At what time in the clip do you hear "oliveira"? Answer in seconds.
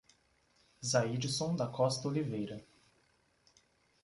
2.07-2.59